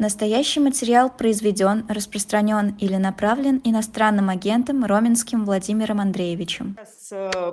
Настоящий 0.00 0.60
материал 0.60 1.10
произведен, 1.10 1.84
распространен 1.86 2.74
или 2.80 2.94
направлен 2.94 3.60
иностранным 3.64 4.30
агентом 4.30 4.82
Роменским 4.86 5.44
Владимиром 5.44 6.00
Андреевичем. 6.00 6.78
Сейчас 6.80 7.32
э, 7.34 7.52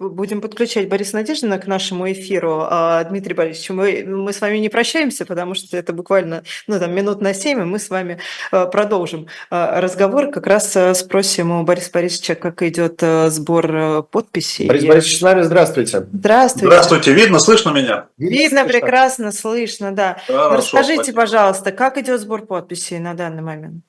будем 0.00 0.40
подключать 0.40 0.88
Бориса 0.88 1.14
Надеждина 1.14 1.56
к 1.60 1.68
нашему 1.68 2.10
эфиру. 2.10 2.66
А, 2.68 3.04
Дмитрий 3.04 3.34
Борисович, 3.34 3.70
мы, 3.70 4.04
мы 4.08 4.32
с 4.32 4.40
вами 4.40 4.56
не 4.56 4.68
прощаемся, 4.70 5.24
потому 5.24 5.54
что 5.54 5.76
это 5.76 5.92
буквально 5.92 6.42
ну, 6.66 6.80
там, 6.80 6.92
минут 6.92 7.20
на 7.20 7.32
семь, 7.32 7.60
и 7.60 7.64
мы 7.64 7.78
с 7.78 7.88
вами 7.88 8.18
э, 8.50 8.66
продолжим 8.66 9.28
э, 9.52 9.80
разговор. 9.80 10.32
Как 10.32 10.48
раз 10.48 10.76
спросим 10.98 11.52
у 11.52 11.62
Бориса 11.62 11.90
Борисовича, 11.92 12.34
как 12.34 12.60
идет 12.62 13.04
сбор 13.28 14.02
подписей. 14.02 14.66
Борис 14.66 14.84
Борисович, 14.84 15.18
с 15.18 15.22
нами 15.22 15.42
здравствуйте. 15.42 16.08
Здравствуйте. 16.12 16.66
Здравствуйте. 16.66 17.12
Видно, 17.12 17.38
слышно 17.38 17.70
меня? 17.70 18.06
Видно, 18.18 18.62
слышно. 18.62 18.64
прекрасно, 18.64 19.30
слышно, 19.30 19.92
да. 19.92 20.16
Хорошо, 20.26 20.56
Расскажите, 20.56 20.94
спасибо. 20.96 21.20
пожалуйста, 21.20 21.70
как 21.70 21.83
идет 21.98 22.20
сбор 22.20 22.46
подписей 22.46 22.98
на 22.98 23.14
данный 23.14 23.42
момент? 23.42 23.84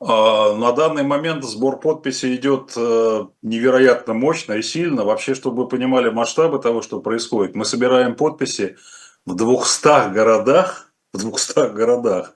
А, 0.00 0.54
На 0.54 0.72
данный 0.72 1.02
момент 1.02 1.44
сбор 1.44 1.80
подписей 1.80 2.36
идет 2.36 2.72
э, 2.76 3.26
невероятно 3.42 4.14
мощно 4.14 4.54
и 4.54 4.62
сильно. 4.62 5.04
Вообще, 5.04 5.34
чтобы 5.34 5.62
вы 5.62 5.68
понимали 5.68 6.10
масштабы 6.10 6.58
того, 6.58 6.82
что 6.82 7.00
происходит, 7.00 7.54
мы 7.54 7.64
собираем 7.64 8.14
подписи 8.14 8.76
в 9.24 9.34
200 9.34 10.12
городах, 10.12 10.92
в 11.12 11.18
200 11.18 11.72
городах, 11.72 12.34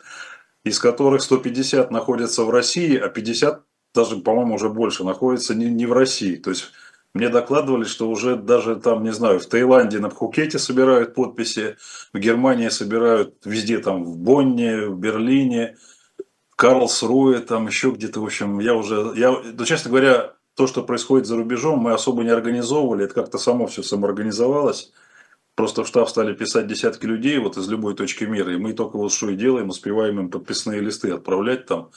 из 0.65 0.79
которых 0.79 1.23
150 1.23 1.91
находятся 1.91 2.45
в 2.45 2.51
России, 2.51 2.97
а 2.97 3.09
50, 3.09 3.63
даже, 3.95 4.17
по-моему, 4.17 4.55
уже 4.55 4.69
больше, 4.69 5.05
находятся 5.05 5.55
не, 5.55 5.67
не 5.67 5.87
в 5.87 5.93
России. 5.93 6.37
То 6.37 6.51
есть 6.51 6.73
мне 7.15 7.29
докладывали, 7.29 7.85
что 7.85 8.09
уже 8.09 8.37
даже 8.37 8.77
там, 8.77 9.03
не 9.03 9.13
знаю, 9.13 9.41
в 9.41 9.47
Таиланде 9.47 9.99
на 9.99 10.11
Пхукете 10.11 10.59
собирают 10.59 11.15
подписи, 11.15 11.77
в 12.13 12.19
Германии 12.19 12.69
собирают 12.69 13.35
везде, 13.45 13.79
там 13.79 14.05
в 14.05 14.17
Бонне, 14.17 14.87
в 14.87 14.99
Берлине, 14.99 15.77
Карлсруэ, 16.57 17.41
там 17.41 17.67
еще 17.67 17.91
где-то, 17.91 18.21
в 18.21 18.25
общем, 18.25 18.61
я 18.61 18.75
уже, 18.75 19.13
я, 19.17 19.33
ну, 19.33 19.65
честно 19.65 19.91
говоря, 19.91 20.35
то, 20.55 20.67
что 20.67 20.83
происходит 20.83 21.27
за 21.27 21.37
рубежом, 21.37 21.79
мы 21.80 21.93
особо 21.93 22.23
не 22.23 22.30
организовывали, 22.30 23.07
это 23.07 23.15
как-то 23.15 23.39
само 23.39 23.67
все 23.67 23.83
самоорганизовалось. 23.83 24.93
Просто 25.55 25.85
в 25.85 25.89
штаб 25.89 26.09
стали 26.09 26.35
писать 26.35 26.67
десятки 26.67 27.07
людей 27.07 27.39
вот 27.39 27.57
из 27.57 27.69
любой 27.69 27.95
точки 27.95 28.24
мира, 28.24 28.52
и 28.52 28.57
мы 28.57 28.73
только 28.73 28.97
вот 28.97 29.13
что 29.13 29.30
и 29.30 29.37
делаем, 29.37 29.71
успеваем 29.71 30.21
им 30.21 30.30
подписные 30.30 30.80
листы 30.80 31.11
отправлять 31.11 31.67
там. 31.67 31.91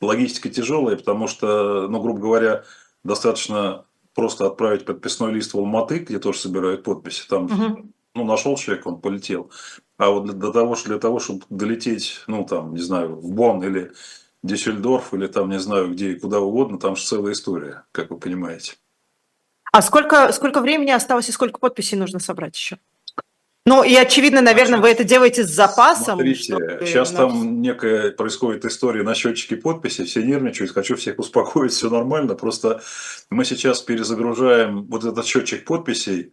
Логистика 0.00 0.48
тяжелая, 0.48 0.96
потому 0.96 1.26
что, 1.26 1.88
ну, 1.88 2.00
грубо 2.00 2.20
говоря, 2.20 2.64
достаточно 3.02 3.86
просто 4.18 4.48
отправить 4.48 4.84
подписной 4.84 5.32
лист 5.32 5.54
в 5.54 5.58
Алматы, 5.58 6.00
где 6.00 6.18
тоже 6.18 6.40
собирают 6.40 6.82
подписи, 6.82 7.28
там, 7.28 7.44
Мгм. 7.44 7.92
ну, 8.16 8.24
нашел 8.24 8.56
человек, 8.56 8.84
он 8.84 9.00
полетел. 9.00 9.52
А 9.96 10.10
вот 10.10 10.24
для, 10.24 10.32
для 10.32 10.50
того, 10.50 10.74
для 10.74 10.98
того, 10.98 11.20
чтобы 11.20 11.44
долететь, 11.50 12.24
ну, 12.26 12.44
там, 12.44 12.74
не 12.74 12.80
знаю, 12.80 13.14
в 13.14 13.30
Бонн 13.30 13.62
или 13.62 13.92
Дюссельдорф, 14.42 15.14
или 15.14 15.28
там, 15.28 15.50
не 15.50 15.60
знаю, 15.60 15.92
где 15.92 16.10
и 16.10 16.18
куда 16.18 16.40
угодно, 16.40 16.80
там 16.80 16.96
же 16.96 17.04
целая 17.04 17.32
история, 17.32 17.84
как 17.92 18.10
вы 18.10 18.18
понимаете. 18.18 18.74
А 19.72 19.82
сколько, 19.82 20.32
сколько 20.32 20.60
времени 20.60 20.90
осталось 20.90 21.28
и 21.28 21.32
сколько 21.32 21.60
подписей 21.60 21.96
нужно 21.96 22.18
собрать 22.18 22.56
еще? 22.56 22.80
Ну, 23.68 23.84
и 23.84 23.94
очевидно, 23.94 24.40
наверное, 24.40 24.80
вы 24.80 24.88
это 24.88 25.04
делаете 25.04 25.44
с 25.44 25.50
запасом. 25.50 26.14
Смотрите, 26.14 26.42
чтобы 26.42 26.78
сейчас 26.86 27.10
там 27.10 27.60
некая 27.60 28.12
происходит 28.12 28.64
история 28.64 29.02
на 29.02 29.14
счетчике 29.14 29.56
подписи, 29.56 30.04
все 30.04 30.22
нервничают, 30.22 30.72
хочу 30.72 30.96
всех 30.96 31.18
успокоить, 31.18 31.72
все 31.72 31.90
нормально, 31.90 32.34
просто 32.34 32.80
мы 33.28 33.44
сейчас 33.44 33.82
перезагружаем 33.82 34.86
вот 34.86 35.04
этот 35.04 35.26
счетчик 35.26 35.66
подписей, 35.66 36.32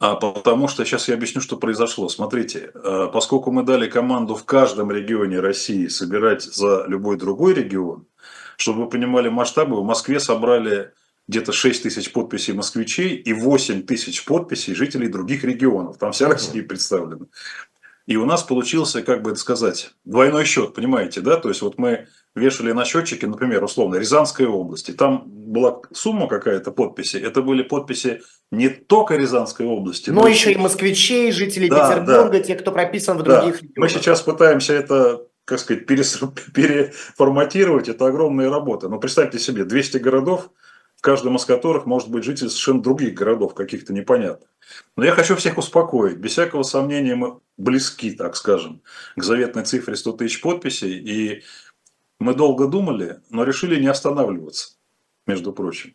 а 0.00 0.16
потому 0.16 0.66
что 0.66 0.84
сейчас 0.84 1.06
я 1.06 1.14
объясню, 1.14 1.40
что 1.40 1.56
произошло. 1.56 2.08
Смотрите, 2.08 2.72
э, 2.74 3.08
поскольку 3.12 3.52
мы 3.52 3.62
дали 3.62 3.88
команду 3.88 4.34
в 4.34 4.44
каждом 4.44 4.90
регионе 4.90 5.38
России 5.38 5.86
собирать 5.86 6.42
за 6.42 6.86
любой 6.88 7.18
другой 7.18 7.54
регион, 7.54 8.08
чтобы 8.56 8.84
вы 8.84 8.90
понимали 8.90 9.28
масштабы, 9.28 9.80
в 9.80 9.84
Москве 9.84 10.18
собрали 10.18 10.92
где-то 11.28 11.52
6 11.52 11.84
тысяч 11.84 12.12
подписей 12.12 12.54
москвичей 12.54 13.16
и 13.16 13.32
8 13.32 13.82
тысяч 13.82 14.24
подписей 14.24 14.74
жителей 14.74 15.08
других 15.08 15.44
регионов. 15.44 15.98
Там 15.98 16.12
вся 16.12 16.28
Россия 16.28 16.62
представлена. 16.62 17.26
И 18.06 18.16
у 18.16 18.26
нас 18.26 18.42
получился, 18.42 19.02
как 19.02 19.22
бы 19.22 19.30
это 19.30 19.38
сказать, 19.38 19.92
двойной 20.04 20.44
счет, 20.44 20.74
понимаете, 20.74 21.20
да? 21.20 21.36
То 21.36 21.48
есть 21.48 21.62
вот 21.62 21.78
мы 21.78 22.08
вешали 22.34 22.72
на 22.72 22.84
счетчике, 22.84 23.28
например, 23.28 23.62
условно, 23.62 23.94
Рязанской 23.96 24.46
области. 24.46 24.90
Там 24.90 25.22
была 25.26 25.80
сумма 25.92 26.26
какая-то 26.26 26.72
подписи. 26.72 27.18
Это 27.18 27.42
были 27.42 27.62
подписи 27.62 28.22
не 28.50 28.68
только 28.68 29.16
Рязанской 29.16 29.66
области, 29.66 30.10
Но 30.10 30.26
еще 30.26 30.52
и 30.52 30.56
москвичей, 30.56 31.30
жителей 31.30 31.68
Да, 31.68 31.94
Петербурга, 31.94 32.40
те, 32.40 32.56
кто 32.56 32.72
прописан 32.72 33.18
в 33.18 33.22
да, 33.22 33.42
других 33.42 33.62
мы 33.62 33.68
регионах. 33.68 33.90
сейчас 33.92 34.22
пытаемся 34.22 34.72
это, 34.72 35.26
как 35.44 35.60
сказать, 35.60 35.86
переформатировать. 36.54 37.88
Это 37.88 38.06
огромная 38.06 38.50
работа. 38.50 38.88
Но 38.88 38.98
представьте 38.98 39.38
себе, 39.38 39.64
200 39.64 39.98
городов, 39.98 40.50
каждом 41.02 41.36
из 41.36 41.44
которых 41.44 41.84
может 41.84 42.08
быть 42.08 42.24
житель 42.24 42.48
совершенно 42.48 42.80
других 42.80 43.14
городов, 43.14 43.54
каких-то 43.54 43.92
непонятных. 43.92 44.48
Но 44.96 45.04
я 45.04 45.12
хочу 45.12 45.36
всех 45.36 45.58
успокоить. 45.58 46.16
Без 46.16 46.30
всякого 46.30 46.62
сомнения 46.62 47.16
мы 47.16 47.40
близки, 47.58 48.12
так 48.12 48.36
скажем, 48.36 48.80
к 49.16 49.22
заветной 49.22 49.64
цифре 49.64 49.96
100 49.96 50.12
тысяч 50.12 50.40
подписей. 50.40 50.98
И 50.98 51.42
мы 52.20 52.34
долго 52.34 52.68
думали, 52.68 53.20
но 53.30 53.42
решили 53.42 53.80
не 53.80 53.88
останавливаться, 53.88 54.76
между 55.26 55.52
прочим. 55.52 55.94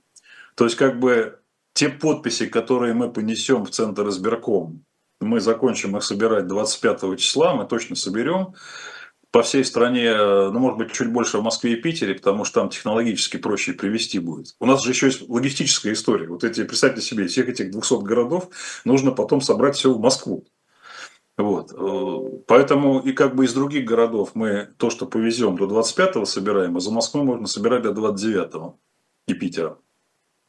То 0.56 0.66
есть, 0.66 0.76
как 0.76 1.00
бы 1.00 1.40
те 1.74 1.88
подписи, 1.90 2.48
которые 2.48 2.94
мы 2.94 3.10
понесем 3.10 3.66
в 3.66 3.72
Центр 3.72 4.10
избирком, 4.10 4.84
мы 5.22 5.40
закончим 5.40 5.96
их 5.96 6.04
собирать 6.04 6.48
25 6.48 7.18
числа, 7.18 7.56
мы 7.56 7.66
точно 7.66 7.96
соберем 7.96 8.56
по 9.38 9.44
всей 9.44 9.64
стране, 9.64 10.16
ну, 10.18 10.58
может 10.58 10.80
быть, 10.80 10.92
чуть 10.94 11.12
больше 11.12 11.38
в 11.38 11.44
Москве 11.44 11.74
и 11.74 11.76
Питере, 11.76 12.16
потому 12.16 12.44
что 12.44 12.62
там 12.62 12.70
технологически 12.72 13.38
проще 13.38 13.74
привести 13.74 14.18
будет. 14.18 14.56
У 14.60 14.66
нас 14.66 14.82
же 14.82 14.90
еще 14.90 15.06
есть 15.06 15.30
логистическая 15.30 15.94
история. 15.94 16.28
Вот 16.28 16.44
эти, 16.44 16.64
представьте 16.64 17.02
себе, 17.02 17.28
всех 17.28 17.48
этих 17.48 17.70
200 17.70 18.02
городов 18.02 18.50
нужно 18.84 19.12
потом 19.12 19.42
собрать 19.42 19.76
все 19.76 19.94
в 19.94 20.00
Москву. 20.00 20.48
Вот. 21.38 21.72
Э, 21.72 22.40
Поэтому 22.48 22.98
и 22.98 23.12
как 23.12 23.36
бы 23.36 23.46
из 23.46 23.54
других 23.54 23.86
городов 23.86 24.32
мы 24.34 24.70
то, 24.78 24.90
что 24.90 25.06
повезем 25.06 25.56
до 25.56 25.66
25-го 25.66 26.26
собираем, 26.26 26.76
а 26.76 26.80
за 26.80 26.90
Москву 26.90 27.22
можно 27.22 27.46
собирать 27.46 27.84
до 27.84 27.92
29-го 27.92 28.80
и 29.28 29.36
Питера. 29.36 29.78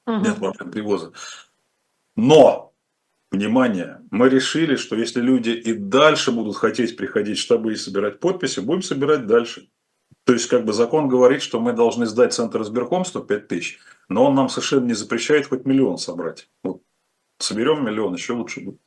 Мгм. 0.07 0.23
Нет 0.23 0.37
проблем 0.37 0.71
привоза. 0.71 1.13
Но, 2.17 2.68
внимание, 3.31 4.01
мы 4.11 4.29
решили, 4.29 4.77
что 4.77 4.97
если 4.97 5.21
люди 5.21 5.51
и 5.51 5.73
дальше 5.73 6.33
будут 6.33 6.57
хотеть 6.57 6.97
приходить 6.97 7.39
в 7.39 7.41
штабы 7.41 7.73
и 7.73 7.77
собирать 7.77 8.21
подписи, 8.21 8.61
будем 8.61 8.83
собирать 8.83 9.27
дальше. 9.27 9.69
То 10.25 10.33
есть, 10.33 10.47
как 10.47 10.65
бы 10.65 10.73
закон 10.73 11.09
говорит, 11.09 11.43
что 11.43 11.61
мы 11.61 11.73
должны 11.73 12.07
сдать 12.07 12.35
Центр 12.35 12.63
избирком 12.63 13.05
105 13.05 13.49
тысяч, 13.49 13.79
но 14.09 14.27
он 14.27 14.35
нам 14.35 14.49
совершенно 14.49 14.87
не 14.87 14.95
запрещает 14.95 15.47
хоть 15.47 15.65
миллион 15.65 15.99
собрать. 15.99 16.49
Вот. 16.63 16.83
Соберем 17.39 17.85
миллион, 17.85 18.15
еще 18.15 18.35
лучше 18.35 18.61
будет. 18.61 18.81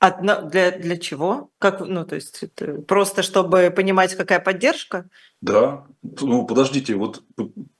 Одно- 0.00 0.42
для, 0.42 0.70
для 0.70 0.96
чего? 0.96 1.50
Как, 1.58 1.80
ну, 1.80 2.04
то 2.04 2.14
есть 2.14 2.44
это 2.44 2.82
просто 2.82 3.24
чтобы 3.24 3.72
понимать, 3.74 4.14
какая 4.14 4.38
поддержка? 4.38 5.08
Да, 5.40 5.86
ну 6.02 6.46
подождите, 6.46 6.94
вот 6.94 7.24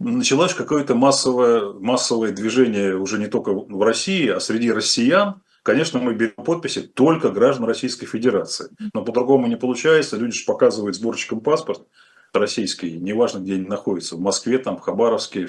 началось 0.01 0.53
какое-то 0.53 0.97
массовое, 0.97 1.73
массовое 1.75 2.33
движение 2.33 2.97
уже 2.97 3.19
не 3.19 3.29
только 3.29 3.53
в 3.53 3.83
России, 3.83 4.29
а 4.29 4.41
среди 4.41 4.73
россиян. 4.73 5.43
Конечно, 5.63 6.01
мы 6.01 6.15
берем 6.15 6.33
подписи 6.37 6.83
только 6.83 7.31
граждан 7.31 7.67
Российской 7.67 8.07
Федерации. 8.07 8.71
Но 8.95 9.05
по-другому 9.05 9.47
не 9.47 9.57
получается. 9.57 10.17
Люди 10.17 10.39
же 10.39 10.45
показывают 10.45 10.97
сборщикам 10.97 11.41
паспорт 11.41 11.87
российский, 12.33 12.93
неважно, 12.93 13.39
где 13.39 13.55
они 13.55 13.67
находятся, 13.67 14.17
в 14.17 14.21
Москве, 14.21 14.59
там, 14.59 14.77
в 14.77 14.81
Хабаровске 14.81 15.49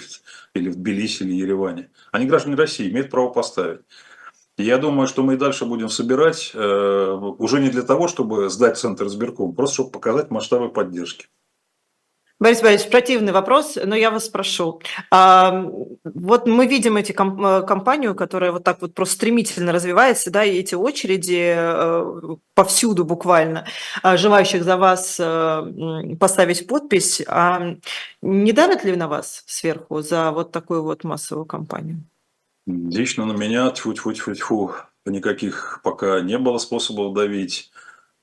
или 0.53 0.69
в 0.69 0.75
Тбилиси, 0.75 1.23
или 1.23 1.33
Ереване. 1.33 1.89
Они 2.11 2.25
граждане 2.25 2.55
России, 2.55 2.89
имеют 2.89 3.09
право 3.09 3.29
поставить. 3.29 3.81
Я 4.57 4.77
думаю, 4.77 5.07
что 5.07 5.23
мы 5.23 5.35
и 5.35 5.37
дальше 5.37 5.65
будем 5.65 5.89
собирать 5.89 6.51
э, 6.53 7.17
уже 7.37 7.61
не 7.61 7.69
для 7.69 7.83
того, 7.83 8.09
чтобы 8.09 8.49
сдать 8.49 8.77
Центр 8.77 9.05
избирком, 9.07 9.55
просто 9.55 9.75
чтобы 9.75 9.91
показать 9.91 10.31
масштабы 10.31 10.69
поддержки. 10.69 11.27
Борис 12.39 12.61
Борисович, 12.61 12.89
противный 12.89 13.33
вопрос, 13.33 13.77
но 13.83 13.95
я 13.95 14.11
вас 14.11 14.25
спрошу. 14.25 14.81
Вот 15.11 16.47
мы 16.47 16.67
видим 16.67 16.95
эти 16.95 17.11
э, 17.11 17.65
компанию, 17.65 18.15
которая 18.15 18.53
вот 18.53 18.63
так 18.63 18.81
вот 18.81 18.93
просто 18.93 19.15
стремительно 19.15 19.73
развивается, 19.73 20.31
да, 20.31 20.45
и 20.45 20.57
эти 20.57 20.73
очереди 20.73 21.53
э, 21.55 22.35
повсюду 22.53 23.03
буквально, 23.03 23.65
а, 24.03 24.15
желающих 24.15 24.63
за 24.63 24.77
вас 24.77 25.17
э, 25.19 26.15
поставить 26.17 26.65
подпись. 26.65 27.21
А 27.27 27.75
не 28.21 28.53
давят 28.53 28.85
ли 28.85 28.95
на 28.95 29.09
вас 29.09 29.43
сверху 29.45 30.01
за 30.01 30.31
вот 30.31 30.53
такую 30.53 30.83
вот 30.83 31.03
массовую 31.03 31.45
кампанию? 31.45 32.03
Лично 32.65 33.25
на 33.25 33.33
меня, 33.33 33.69
тьфу 33.71 33.93
тьфу 33.93 34.13
тьфу 34.13 34.33
тьфу 34.33 34.71
никаких 35.05 35.81
пока 35.83 36.21
не 36.21 36.37
было 36.37 36.57
способов 36.57 37.13
давить. 37.13 37.71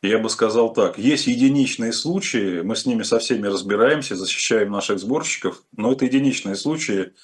Я 0.02 0.18
бы 0.18 0.28
сказал 0.28 0.72
так, 0.72 0.98
есть 0.98 1.26
единичные 1.26 1.92
случаи, 1.92 2.60
мы 2.60 2.76
с 2.76 2.86
ними 2.86 3.02
со 3.02 3.18
всеми 3.18 3.46
разбираемся, 3.46 4.14
защищаем 4.14 4.70
наших 4.70 4.98
сборщиков, 4.98 5.62
но 5.76 5.92
это 5.92 6.04
единичные 6.04 6.54
случаи. 6.54 7.14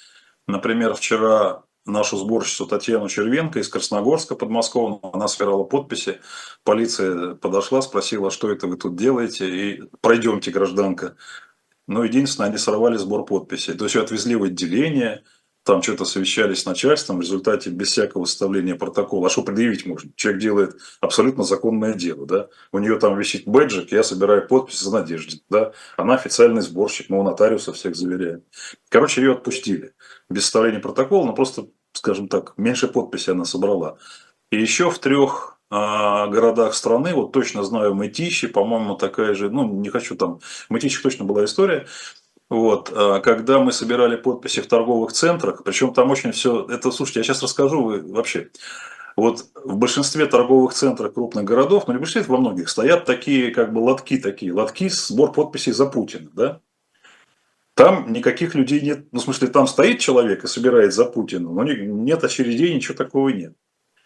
Например, 0.47 0.93
вчера 0.95 1.63
нашу 1.85 2.17
сборщицу 2.17 2.65
Татьяну 2.65 3.09
Червенко 3.09 3.59
из 3.59 3.69
Красногорска 3.69 4.35
подмосковного. 4.35 5.13
Она 5.13 5.27
собирала 5.27 5.63
подписи. 5.63 6.19
Полиция 6.63 7.35
подошла, 7.35 7.81
спросила, 7.81 8.31
что 8.31 8.51
это 8.51 8.67
вы 8.67 8.77
тут 8.77 8.95
делаете, 8.95 9.49
и 9.49 9.83
пройдемте, 10.01 10.51
гражданка. 10.51 11.15
Но 11.87 12.03
единственное, 12.03 12.49
они 12.49 12.57
сорвали 12.57 12.97
сбор 12.97 13.25
подписей. 13.25 13.73
То 13.73 13.85
есть 13.85 13.95
ее 13.95 14.03
отвезли 14.03 14.35
в 14.35 14.43
отделение, 14.43 15.23
там 15.63 15.81
что-то 15.81 16.05
совещались 16.05 16.61
с 16.61 16.65
начальством, 16.65 17.17
в 17.17 17.21
результате 17.21 17.69
без 17.69 17.89
всякого 17.89 18.25
составления 18.25 18.75
протокола. 18.75 19.27
А 19.27 19.29
что 19.29 19.43
предъявить 19.43 19.85
можно? 19.85 20.11
Человек 20.15 20.41
делает 20.41 20.75
абсолютно 20.99 21.43
законное 21.43 21.93
дело. 21.93 22.25
Да? 22.25 22.49
У 22.71 22.79
нее 22.79 22.99
там 22.99 23.17
висит 23.17 23.47
бэджик, 23.47 23.91
я 23.91 24.03
собираю 24.03 24.47
подписи 24.47 24.83
за 24.83 24.91
Надеждин. 24.91 25.39
Да? 25.49 25.71
Она 25.97 26.15
официальный 26.15 26.61
сборщик, 26.61 27.09
мы 27.09 27.19
у 27.19 27.23
нотариуса 27.23 27.71
всех 27.71 27.95
заверяем. 27.95 28.43
Короче, 28.89 29.21
ее 29.21 29.33
отпустили. 29.33 29.93
Без 30.29 30.43
составления 30.43 30.79
протокола, 30.79 31.27
но 31.27 31.33
просто, 31.33 31.67
скажем 31.93 32.27
так, 32.27 32.53
меньше 32.57 32.87
подписей 32.87 33.31
она 33.31 33.45
собрала. 33.45 33.97
И 34.51 34.59
еще 34.59 34.91
в 34.91 34.99
трех 34.99 35.53
а, 35.69 36.27
городах 36.27 36.75
страны, 36.75 37.15
вот 37.15 37.31
точно 37.31 37.63
знаю, 37.63 37.95
Мытищи, 37.95 38.47
по-моему, 38.47 38.95
такая 38.95 39.33
же, 39.33 39.49
ну, 39.49 39.67
не 39.67 39.89
хочу 39.89 40.15
там, 40.15 40.39
в 40.39 40.69
Мытищах 40.69 41.01
точно 41.01 41.25
была 41.25 41.45
история, 41.45 41.87
вот, 42.53 42.91
а, 42.93 43.19
когда 43.19 43.59
мы 43.59 43.71
собирали 43.71 44.15
подписи 44.15 44.61
в 44.61 44.67
торговых 44.67 45.11
центрах, 45.11 45.63
причем 45.63 45.93
там 45.93 46.11
очень 46.11 46.31
все, 46.31 46.65
это, 46.69 46.91
слушайте, 46.91 47.19
я 47.19 47.23
сейчас 47.23 47.43
расскажу, 47.43 47.83
вы 47.83 48.01
вообще, 48.01 48.49
вот 49.15 49.45
в 49.63 49.77
большинстве 49.77 50.25
торговых 50.25 50.73
центров 50.73 51.13
крупных 51.13 51.45
городов, 51.45 51.85
ну 51.87 51.93
не 51.93 51.99
большинстве, 51.99 52.31
во 52.31 52.39
многих, 52.39 52.69
стоят 52.69 53.05
такие 53.05 53.51
как 53.51 53.73
бы 53.73 53.79
лотки 53.79 54.17
такие, 54.17 54.53
лотки, 54.53 54.87
сбор 54.89 55.31
подписей 55.31 55.71
за 55.71 55.85
Путина, 55.87 56.29
да? 56.33 56.61
Там 57.75 58.13
никаких 58.13 58.53
людей 58.53 58.81
нет, 58.81 59.07
ну 59.11 59.19
в 59.19 59.23
смысле 59.23 59.47
там 59.47 59.65
стоит 59.65 59.99
человек 59.99 60.43
и 60.43 60.47
собирает 60.47 60.93
за 60.93 61.05
Путина, 61.05 61.49
но 61.49 61.63
нет 61.63 62.23
очередей, 62.23 62.73
ничего 62.75 62.95
такого 62.95 63.29
нет. 63.29 63.55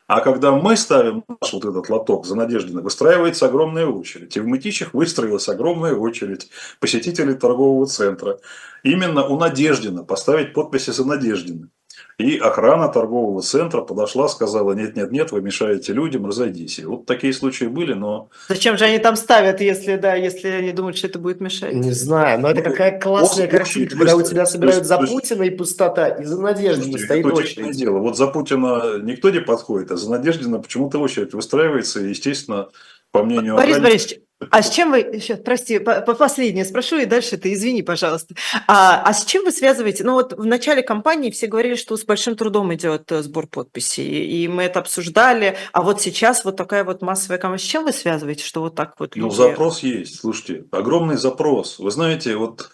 А 0.07 0.21
когда 0.21 0.53
мы 0.53 0.77
ставим 0.77 1.25
наш 1.27 1.51
вот 1.51 1.65
этот 1.65 1.89
лоток 1.89 2.25
за 2.25 2.35
Надеждина, 2.35 2.81
выстраивается 2.81 3.45
огромная 3.45 3.87
очередь. 3.87 4.37
И 4.37 4.39
в 4.39 4.47
Мытищах 4.47 4.93
выстроилась 4.93 5.49
огромная 5.49 5.95
очередь 5.95 6.49
посетителей 6.79 7.33
торгового 7.33 7.85
центра. 7.87 8.39
Именно 8.83 9.25
у 9.27 9.37
Надеждина 9.37 10.05
поставить 10.05 10.53
подписи 10.53 10.91
за 10.91 11.05
Надеждина. 11.05 11.69
И 12.17 12.37
охрана 12.37 12.87
торгового 12.87 13.41
центра 13.43 13.81
подошла, 13.81 14.27
сказала, 14.27 14.73
нет-нет-нет, 14.73 15.31
вы 15.31 15.41
мешаете 15.41 15.93
людям, 15.93 16.25
разойдись. 16.25 16.79
И 16.79 16.85
вот 16.85 17.05
такие 17.05 17.31
случаи 17.31 17.65
были, 17.65 17.93
но... 17.93 18.29
Зачем 18.47 18.75
же 18.77 18.85
они 18.85 18.97
там 18.97 19.15
ставят, 19.15 19.61
если, 19.61 19.97
да, 19.97 20.15
если 20.15 20.47
они 20.47 20.71
думают, 20.71 20.97
что 20.97 21.07
это 21.07 21.19
будет 21.19 21.41
мешать? 21.41 21.73
Не 21.73 21.91
знаю, 21.91 22.39
но 22.41 22.49
это 22.49 22.61
Ну, 22.63 22.69
какая 22.71 22.99
классная 22.99 23.47
картинка, 23.47 23.95
когда 23.97 24.15
у 24.15 24.23
тебя 24.23 24.45
собирают 24.47 24.79
есть- 24.79 24.89
за 24.89 24.97
Путина 24.97 25.43
и 25.43 25.49
пустота, 25.51 26.07
и 26.07 26.23
за 26.23 26.41
Надеждина 26.41 26.97
Слушайте, 26.97 27.05
стоит 27.05 27.25
очередь. 27.25 27.77
дело. 27.77 27.99
Вот 27.99 28.17
за 28.17 28.27
Путина 28.27 28.97
никто 29.01 29.29
не 29.29 29.39
подходит, 29.39 29.91
а 29.91 29.97
за 29.97 30.09
Надеждина 30.09 30.59
почему-то 30.59 30.97
очередь 30.99 31.33
выстраивается. 31.35 32.01
И, 32.01 32.09
естественно, 32.09 32.69
по 33.11 33.21
мнению 33.23 33.55
Борис 33.55 33.77
Борисович, 33.79 34.21
а 34.51 34.61
с 34.61 34.69
чем 34.69 34.91
вы, 34.91 35.19
сейчас, 35.19 35.39
прости, 35.39 35.79
по, 35.79 36.01
по- 36.01 36.13
последнее 36.13 36.63
спрошу, 36.63 36.97
и 36.99 37.05
дальше 37.05 37.37
ты 37.37 37.53
извини, 37.53 37.81
пожалуйста. 37.81 38.35
А, 38.67 39.01
а 39.03 39.13
с 39.13 39.25
чем 39.25 39.43
вы 39.43 39.51
связываете? 39.51 40.03
Ну 40.03 40.13
вот 40.13 40.33
в 40.33 40.45
начале 40.45 40.83
кампании 40.83 41.31
все 41.31 41.47
говорили, 41.47 41.73
что 41.75 41.97
с 41.97 42.05
большим 42.05 42.35
трудом 42.35 42.73
идет 42.73 43.11
э, 43.11 43.23
сбор 43.23 43.47
подписей, 43.47 44.25
и 44.27 44.47
мы 44.47 44.63
это 44.63 44.79
обсуждали, 44.79 45.57
а 45.73 45.81
вот 45.81 46.01
сейчас 46.01 46.45
вот 46.45 46.55
такая 46.55 46.83
вот 46.83 47.01
массовая 47.01 47.39
кампания. 47.39 47.59
С 47.63 47.65
чем 47.65 47.83
вы 47.85 47.91
связываете, 47.91 48.43
что 48.43 48.61
вот 48.61 48.75
так 48.75 48.93
вот 48.99 49.15
Ну, 49.15 49.25
люди- 49.25 49.35
запрос 49.35 49.79
есть, 49.79 50.19
слушайте, 50.19 50.65
огромный 50.71 51.17
запрос. 51.17 51.79
Вы 51.79 51.89
знаете, 51.89 52.35
вот 52.35 52.69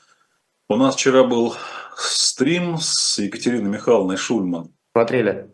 у 0.67 0.75
нас 0.75 0.95
вчера 0.95 1.23
был 1.23 1.55
стрим 1.95 2.77
с 2.79 3.19
Екатериной 3.19 3.69
Михайловной 3.69 4.17
Шульман. 4.17 4.73
Смотрели? 4.95 5.49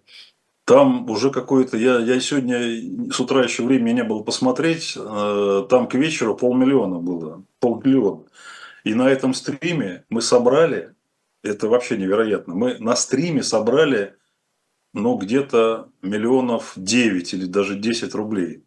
Там 0.70 1.10
уже 1.10 1.32
какой-то, 1.32 1.78
я, 1.78 1.98
я 1.98 2.20
сегодня 2.20 3.12
с 3.12 3.20
утра 3.20 3.44
еще 3.44 3.64
времени 3.64 3.94
не 3.94 4.04
было 4.04 4.22
посмотреть, 4.22 4.96
э, 4.96 5.66
там 5.68 5.88
к 5.88 5.96
вечеру 5.96 6.36
полмиллиона 6.36 7.00
было, 7.00 7.44
полмиллиона. 7.60 8.26
И 8.84 8.94
на 8.94 9.10
этом 9.10 9.34
стриме 9.34 10.06
мы 10.10 10.22
собрали, 10.22 10.94
это 11.42 11.68
вообще 11.68 11.98
невероятно, 11.98 12.54
мы 12.54 12.78
на 12.78 12.96
стриме 12.96 13.42
собрали, 13.42 14.16
ну, 14.94 15.18
где-то 15.18 15.90
миллионов 16.04 16.74
9 16.76 17.34
или 17.34 17.46
даже 17.46 17.74
10 17.74 18.14
рублей. 18.14 18.64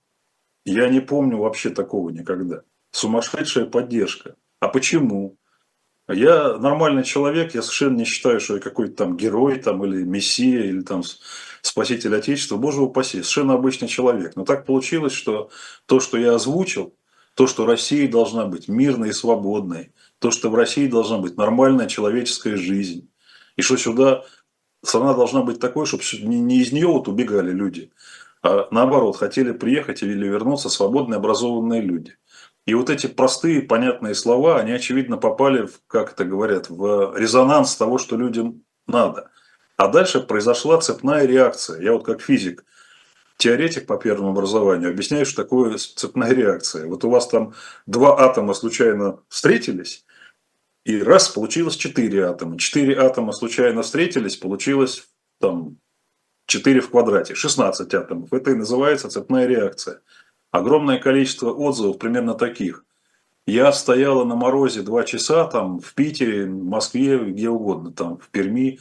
Я 0.65 0.89
не 0.89 0.99
помню 0.99 1.39
вообще 1.39 1.71
такого 1.71 2.11
никогда. 2.11 2.63
Сумасшедшая 2.91 3.67
поддержка. 3.67 4.35
А 4.59 4.67
почему? 4.67 5.39
Я 6.09 6.59
нормальный 6.59 7.05
человек, 7.05 7.55
я 7.55 7.63
совершенно 7.63 7.97
не 7.99 8.05
считаю, 8.05 8.41
что 8.41 8.55
я 8.55 8.61
какой-то 8.61 8.95
там 8.95 9.17
герой 9.17 9.59
там, 9.61 9.85
или 9.85 10.03
мессия, 10.03 10.65
или 10.65 10.83
там 10.83 11.03
спаситель 11.63 12.15
Отечества. 12.17 12.57
Боже 12.57 12.83
упаси, 12.83 13.23
совершенно 13.23 13.55
обычный 13.55 13.89
человек. 13.89 14.35
Но 14.35 14.45
так 14.45 14.67
получилось, 14.67 15.13
что 15.13 15.51
то, 15.87 16.01
что 16.01 16.19
я 16.19 16.35
озвучил, 16.35 16.95
то, 17.35 17.47
что 17.47 17.67
Россия 17.67 18.11
должна 18.11 18.47
быть 18.47 18.69
мирной 18.69 19.11
и 19.11 19.13
свободной, 19.13 19.93
то, 20.19 20.31
что 20.31 20.51
в 20.51 20.55
России 20.55 20.87
должна 20.87 21.19
быть 21.19 21.37
нормальная 21.37 21.87
человеческая 21.87 22.57
жизнь, 22.57 23.09
и 23.57 23.63
что 23.63 23.77
сюда 23.77 24.25
страна 24.85 25.15
должна 25.15 25.43
быть 25.43 25.61
такой, 25.61 25.87
чтобы 25.87 26.03
не 26.23 26.61
из 26.61 26.73
нее 26.73 26.89
вот 26.89 27.09
убегали 27.09 27.53
люди, 27.53 27.93
а 28.43 28.67
наоборот, 28.71 29.17
хотели 29.17 29.53
приехать 29.53 30.03
или 30.03 30.27
вернуться 30.27 30.69
свободные, 30.69 31.19
образованные 31.19 31.81
люди. 31.81 32.17
И 32.67 32.75
вот 32.75 32.91
эти 32.91 33.07
простые, 33.07 33.63
понятные 33.63 34.15
слова, 34.15 34.61
они, 34.61 34.73
очевидно, 34.73 35.17
попали, 35.17 35.67
в, 35.67 35.81
как 35.87 36.13
это 36.13 36.25
говорят, 36.25 36.71
в 36.71 37.17
резонанс 37.17 37.75
того, 37.77 37.99
что 37.99 38.17
людям 38.17 38.63
надо. 38.87 39.31
А 39.77 39.89
дальше 39.89 40.21
произошла 40.21 40.81
цепная 40.81 41.27
реакция. 41.27 41.81
Я 41.81 41.93
вот 41.93 42.05
как 42.05 42.21
физик, 42.21 42.65
теоретик 43.37 43.87
по 43.87 43.97
первому 43.97 44.31
образованию, 44.31 44.91
объясняю, 44.91 45.27
что 45.27 45.43
такое 45.43 45.77
цепная 45.77 46.33
реакция. 46.33 46.87
Вот 46.87 47.05
у 47.05 47.11
вас 47.11 47.27
там 47.27 47.55
два 47.87 48.21
атома 48.21 48.55
случайно 48.55 49.19
встретились, 49.29 50.05
и 50.85 51.01
раз, 51.01 51.29
получилось 51.29 51.77
четыре 51.77 52.27
атома. 52.27 52.59
Четыре 52.59 52.99
атома 52.99 53.33
случайно 53.33 53.83
встретились, 53.83 54.37
получилось 54.37 55.09
там 55.41 55.79
4 56.47 56.81
в 56.81 56.91
квадрате, 56.91 57.35
16 57.35 57.95
атомов. 57.95 58.33
Это 58.33 58.51
и 58.51 58.55
называется 58.55 59.09
цепная 59.09 59.47
реакция. 59.47 60.01
Огромное 60.53 60.99
количество 60.99 61.51
отзывов 61.51 61.99
примерно 61.99 62.35
таких. 62.35 62.85
Я 63.47 63.73
стояла 63.73 64.25
на 64.25 64.37
морозе 64.37 64.83
два 64.83 65.03
часа 65.03 65.47
там 65.47 65.81
в 65.81 65.95
Питере, 65.95 66.45
в 66.45 66.65
Москве, 66.65 67.19
где 67.19 67.49
угодно, 67.49 67.91
там 67.91 68.19
в 68.19 68.29
Перми, 68.29 68.79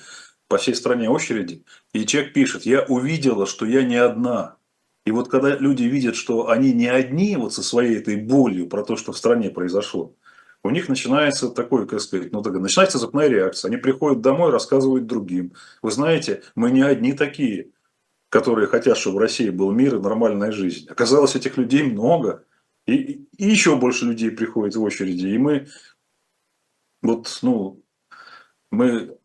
по 0.49 0.57
всей 0.57 0.75
стране 0.75 1.09
очереди. 1.09 1.63
И 1.93 2.05
человек 2.05 2.33
пишет, 2.33 2.65
я 2.65 2.83
увидела, 2.83 3.47
что 3.47 3.65
я 3.65 3.83
не 3.83 3.95
одна. 3.95 4.57
И 5.05 5.11
вот 5.11 5.29
когда 5.29 5.55
люди 5.55 5.83
видят, 5.83 6.15
что 6.15 6.49
они 6.49 6.73
не 6.73 6.87
одни 6.87 7.37
вот 7.37 7.53
со 7.53 7.63
своей 7.63 7.97
этой 7.97 8.17
болью 8.17 8.67
про 8.67 8.83
то, 8.83 8.97
что 8.97 9.13
в 9.13 9.17
стране 9.17 9.49
произошло, 9.49 10.13
у 10.63 10.69
них 10.69 10.89
начинается 10.89 11.49
такой, 11.49 11.87
как 11.87 12.01
сказать, 12.01 12.33
ну, 12.33 12.43
так, 12.43 12.53
начинается 12.53 12.99
цепная 12.99 13.29
реакция. 13.29 13.69
Они 13.69 13.77
приходят 13.77 14.21
домой, 14.21 14.51
рассказывают 14.51 15.07
другим. 15.07 15.53
Вы 15.81 15.89
знаете, 15.89 16.43
мы 16.53 16.69
не 16.69 16.81
одни 16.81 17.13
такие, 17.13 17.69
которые 18.31 18.67
хотят, 18.67 18.97
чтобы 18.97 19.17
в 19.17 19.19
России 19.19 19.49
был 19.49 19.71
мир 19.71 19.97
и 19.97 19.99
нормальная 19.99 20.53
жизнь. 20.53 20.87
Оказалось, 20.89 21.35
этих 21.35 21.57
людей 21.57 21.83
много. 21.83 22.45
И, 22.87 23.25
и 23.37 23.45
еще 23.45 23.75
больше 23.75 24.05
людей 24.05 24.31
приходит 24.31 24.75
в 24.75 24.81
очереди. 24.81 25.27
И 25.27 25.37
мы 25.37 25.67
вот, 27.01 27.39
ну, 27.41 27.83
мы 28.71 29.17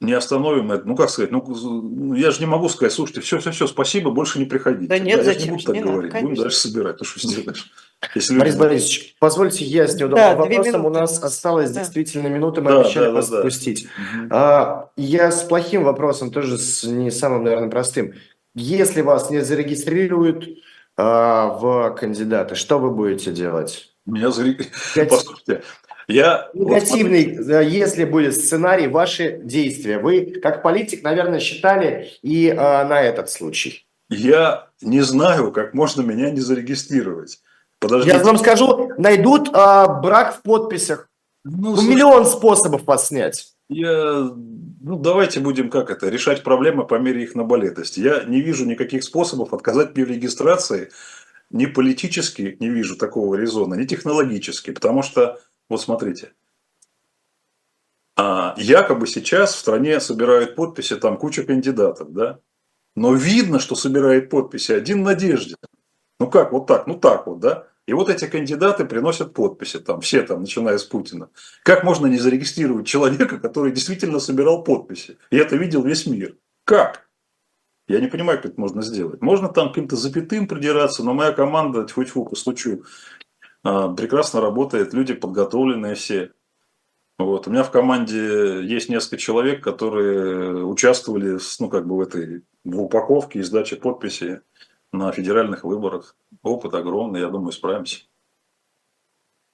не 0.00 0.12
остановим 0.12 0.70
это. 0.70 0.84
Ну, 0.86 0.94
как 0.94 1.10
сказать, 1.10 1.32
ну, 1.32 2.14
я 2.14 2.30
же 2.30 2.38
не 2.38 2.46
могу 2.46 2.68
сказать, 2.68 2.92
слушайте, 2.92 3.20
все, 3.20 3.38
все, 3.38 3.50
все, 3.50 3.66
спасибо, 3.66 4.12
больше 4.12 4.38
не 4.38 4.44
приходите. 4.44 4.86
Да 4.86 4.98
нет, 4.98 5.18
я 5.18 5.24
же 5.24 5.24
зачем 5.24 5.56
не 5.56 5.62
буду 5.62 5.64
так 5.64 5.74
не 5.74 5.80
надо, 5.80 5.92
говорить. 5.92 6.12
Будем 6.12 6.24
конечно. 6.26 6.44
дальше 6.44 6.58
собирать. 6.58 6.96
Ну, 7.00 7.04
что 7.04 7.28
сделаешь? 7.28 7.72
Если 8.14 8.38
Борис 8.38 8.54
люди- 8.54 8.62
Борисович, 8.62 9.16
позвольте 9.18 9.64
я 9.64 9.88
с 9.88 9.94
неудобным 9.94 10.18
Да, 10.18 10.36
вопросом. 10.36 10.86
У 10.86 10.90
нас 10.90 11.22
осталось 11.22 11.70
Да. 11.72 11.80
действительно 11.80 12.28
минуты, 12.28 12.60
мы 12.60 12.70
Да, 12.70 12.80
обещали 12.80 13.06
да, 13.06 13.10
да, 13.10 13.12
вас 13.16 13.28
да. 13.28 13.36
отпустить. 13.38 13.88
Мгм. 14.14 14.28
А, 14.30 14.90
я 14.96 15.32
с 15.32 15.42
плохим 15.42 15.82
вопросом, 15.82 16.30
тоже 16.30 16.58
с 16.58 16.84
не 16.84 17.10
самым, 17.10 17.42
наверное, 17.44 17.70
простым. 17.70 18.14
Если 18.54 19.00
вас 19.00 19.30
не 19.30 19.40
зарегистрируют 19.40 20.48
а, 20.96 21.48
в 21.58 21.94
кандидаты, 21.98 22.54
что 22.54 22.78
вы 22.78 22.90
будете 22.90 23.32
делать? 23.32 23.90
Меня 24.04 24.28
заре- 24.28 24.58
Негатив- 24.94 25.08
Послушайте, 25.08 25.62
я... 26.08 26.50
вот 26.52 26.66
Негативный, 26.68 27.38
да, 27.44 27.60
если 27.60 28.04
будет 28.04 28.34
сценарий, 28.34 28.88
ваши 28.88 29.40
действия. 29.42 29.98
Вы, 29.98 30.38
как 30.42 30.62
политик, 30.62 31.02
наверное, 31.02 31.38
считали 31.40 32.10
и 32.22 32.50
а, 32.50 32.84
на 32.84 33.00
этот 33.00 33.30
случай. 33.30 33.86
Я 34.10 34.68
не 34.82 35.00
знаю, 35.00 35.52
как 35.52 35.72
можно 35.72 36.02
меня 36.02 36.30
не 36.30 36.40
зарегистрировать. 36.40 37.40
Подождите. 37.78 38.16
Я 38.18 38.22
вам 38.22 38.36
скажу, 38.36 38.90
найдут 38.98 39.48
а, 39.54 39.88
брак 39.88 40.36
в 40.36 40.42
подписях. 40.42 41.08
Ну, 41.44 41.70
Ну, 41.70 41.76
слушай, 41.76 41.88
миллион 41.88 42.26
способов 42.26 42.84
вас 42.84 43.08
снять. 43.08 43.51
Я... 43.72 44.30
Ну, 44.84 44.98
давайте 44.98 45.40
будем 45.40 45.70
как 45.70 45.90
это, 45.90 46.08
решать 46.08 46.42
проблемы 46.42 46.86
по 46.86 46.98
мере 46.98 47.22
их 47.22 47.34
наболетости. 47.34 48.00
Я 48.00 48.24
не 48.24 48.40
вижу 48.40 48.64
никаких 48.66 49.04
способов 49.04 49.54
отказать 49.54 49.94
мне 49.94 50.04
в 50.04 50.08
регистрации. 50.08 50.90
Ни 51.50 51.66
политически 51.66 52.56
не 52.60 52.68
вижу 52.68 52.96
такого 52.96 53.36
резона, 53.36 53.74
ни 53.74 53.84
технологически. 53.84 54.72
Потому 54.72 55.02
что, 55.02 55.40
вот 55.68 55.80
смотрите, 55.80 56.32
А, 58.16 58.54
якобы 58.58 59.06
сейчас 59.06 59.54
в 59.54 59.58
стране 59.58 60.00
собирают 60.00 60.54
подписи 60.54 60.96
там 60.96 61.16
куча 61.16 61.44
кандидатов, 61.44 62.12
да? 62.12 62.38
Но 62.94 63.14
видно, 63.14 63.58
что 63.58 63.74
собирает 63.74 64.30
подписи 64.30 64.72
один 64.72 65.02
Надеждин. 65.02 65.56
Ну 66.20 66.30
как 66.30 66.52
вот 66.52 66.66
так? 66.66 66.86
Ну 66.86 66.98
так 66.98 67.26
вот, 67.26 67.40
да? 67.40 67.66
И 67.86 67.92
вот 67.92 68.08
эти 68.08 68.26
кандидаты 68.26 68.84
приносят 68.84 69.34
подписи, 69.34 69.80
там, 69.80 70.00
все 70.00 70.22
там, 70.22 70.42
начиная 70.42 70.78
с 70.78 70.84
Путина. 70.84 71.30
Как 71.64 71.82
можно 71.82 72.06
не 72.06 72.18
зарегистрировать 72.18 72.86
человека, 72.86 73.38
который 73.38 73.72
действительно 73.72 74.20
собирал 74.20 74.62
подписи? 74.62 75.18
И 75.30 75.36
это 75.36 75.56
видел 75.56 75.82
весь 75.82 76.06
мир. 76.06 76.36
Как? 76.64 77.08
Я 77.88 78.00
не 78.00 78.06
понимаю, 78.06 78.38
как 78.38 78.52
это 78.52 78.60
можно 78.60 78.82
сделать. 78.82 79.20
Можно 79.20 79.48
там 79.48 79.68
каким-то 79.68 79.96
запятым 79.96 80.46
придираться, 80.46 81.02
но 81.02 81.12
моя 81.12 81.32
команда, 81.32 81.84
тьфу-тьфу, 81.84 82.24
постучу, 82.24 82.84
а, 83.64 83.92
прекрасно 83.92 84.40
работает, 84.40 84.94
люди 84.94 85.14
подготовленные 85.14 85.96
все. 85.96 86.32
Вот. 87.18 87.46
У 87.46 87.50
меня 87.50 87.64
в 87.64 87.70
команде 87.70 88.64
есть 88.64 88.88
несколько 88.88 89.16
человек, 89.16 89.62
которые 89.62 90.64
участвовали 90.64 91.38
ну, 91.58 91.68
как 91.68 91.86
бы 91.86 91.96
в 91.96 92.00
этой 92.00 92.44
в 92.64 92.80
упаковке 92.80 93.40
и 93.40 93.42
сдаче 93.42 93.76
подписи 93.76 94.40
на 94.92 95.10
федеральных 95.12 95.64
выборах. 95.64 96.16
Опыт 96.42 96.74
огромный, 96.74 97.20
я 97.20 97.28
думаю, 97.28 97.52
справимся. 97.52 98.00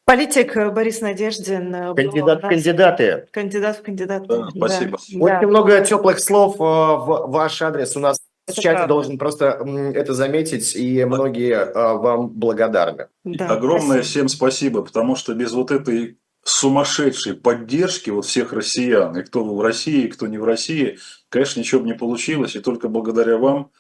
Политик 0.05 0.57
Борис 0.73 1.01
Надеждин. 1.03 1.71
был 1.71 1.95
Кандидат 1.95 2.43
в 2.43 2.49
кандидаты. 2.49 3.29
Кандидат 3.31 3.77
в 3.77 3.83
кандидаты. 3.83 4.27
Да, 4.27 4.49
спасибо. 4.51 4.99
Да. 5.13 5.25
Очень 5.25 5.49
много 5.49 5.85
теплых 5.85 6.19
слов 6.19 6.57
э, 6.57 6.61
в 6.61 7.27
ваш 7.29 7.61
адрес. 7.61 7.95
У 7.95 8.01
нас 8.01 8.19
в 8.19 8.51
Это 8.51 8.55
чате 8.63 8.77
правда. 8.77 8.89
должен 8.89 9.19
просто 9.19 9.47
это 9.95 10.15
заметить, 10.15 10.75
и 10.75 11.05
многие 11.05 11.53
э, 11.53 11.73
вам 11.75 12.31
благодарны. 12.31 13.09
Да, 13.25 13.49
Огромное 13.49 13.99
спасибо. 13.99 14.03
всем 14.03 14.29
спасибо, 14.29 14.83
потому 14.83 15.15
что 15.15 15.35
без 15.35 15.53
вот 15.53 15.71
этой 15.71 16.17
сумасшедшей 16.43 17.35
поддержки 17.35 18.09
вот 18.09 18.25
всех 18.25 18.55
россиян, 18.55 19.15
и 19.15 19.23
кто 19.23 19.45
в 19.45 19.61
России, 19.61 20.05
и 20.05 20.09
кто 20.09 20.27
не 20.27 20.39
в 20.39 20.45
России, 20.45 20.99
конечно, 21.29 21.61
ничего 21.61 21.83
бы 21.83 21.87
не 21.87 21.95
получилось, 21.95 22.57
и 22.57 22.61
только 22.61 22.89
благодаря 22.89 23.37
вам 23.37 23.71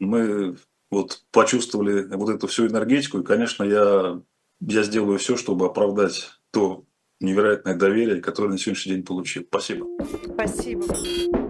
мы 0.00 0.56
вот 0.94 1.22
почувствовали 1.30 2.06
вот 2.14 2.30
эту 2.30 2.46
всю 2.46 2.66
энергетику, 2.66 3.18
и, 3.18 3.24
конечно, 3.24 3.64
я, 3.64 4.20
я 4.60 4.82
сделаю 4.82 5.18
все, 5.18 5.36
чтобы 5.36 5.66
оправдать 5.66 6.30
то 6.50 6.84
невероятное 7.20 7.74
доверие, 7.74 8.20
которое 8.20 8.48
на 8.48 8.58
сегодняшний 8.58 8.94
день 8.94 9.04
получил. 9.04 9.44
Спасибо. 9.48 9.86
Спасибо. 10.34 11.43